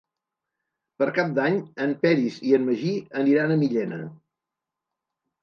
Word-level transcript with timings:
Per 1.03 1.07
Cap 1.17 1.29
d'Any 1.39 1.59
en 1.85 1.93
Peris 2.05 2.39
i 2.49 2.55
en 2.59 2.65
Magí 2.71 2.95
aniran 3.21 3.55
a 3.55 3.61
Millena. 3.61 4.01